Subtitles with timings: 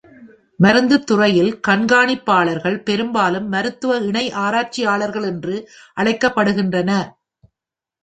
[0.59, 5.55] மருந்துத் துறையில் கண்காணிப்பாளர்கள் பெரும்பாலும் மருத்துவ இணை ஆராய்ச்சியாளர்கள் என்று
[5.97, 6.91] அழைக்கப்படுகின்றன.